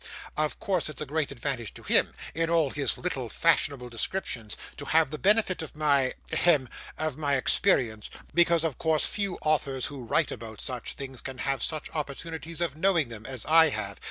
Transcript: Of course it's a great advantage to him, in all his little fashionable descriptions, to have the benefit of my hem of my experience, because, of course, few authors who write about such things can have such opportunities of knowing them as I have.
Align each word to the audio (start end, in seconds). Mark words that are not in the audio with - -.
Of 0.35 0.59
course 0.59 0.89
it's 0.89 0.99
a 1.01 1.05
great 1.05 1.31
advantage 1.31 1.75
to 1.75 1.83
him, 1.83 2.15
in 2.33 2.49
all 2.49 2.71
his 2.71 2.97
little 2.97 3.29
fashionable 3.29 3.87
descriptions, 3.87 4.57
to 4.77 4.85
have 4.85 5.11
the 5.11 5.19
benefit 5.19 5.61
of 5.61 5.75
my 5.75 6.15
hem 6.33 6.69
of 6.97 7.17
my 7.17 7.35
experience, 7.35 8.09
because, 8.33 8.63
of 8.63 8.79
course, 8.79 9.05
few 9.05 9.37
authors 9.43 9.85
who 9.85 10.03
write 10.03 10.31
about 10.31 10.59
such 10.59 10.93
things 10.93 11.21
can 11.21 11.37
have 11.37 11.61
such 11.61 11.87
opportunities 11.91 12.61
of 12.61 12.75
knowing 12.75 13.09
them 13.09 13.27
as 13.27 13.45
I 13.45 13.69
have. 13.69 13.99